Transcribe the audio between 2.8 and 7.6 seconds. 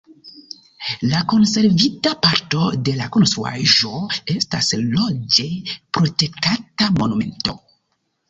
de la konstruaĵo estas leĝe protektata monumento.